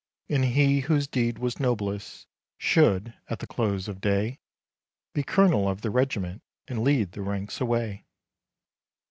[0.29, 2.25] And he whose deed was noblest
[2.57, 4.39] Should, at the close of day,
[5.13, 8.05] Be colonel of the regiment, And lead the ranks away.